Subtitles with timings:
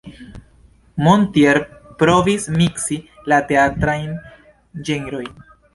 [1.07, 1.59] Mortier
[2.01, 2.99] provis miksi
[3.31, 4.13] la teatrajn
[4.91, 5.35] ĝenrojn.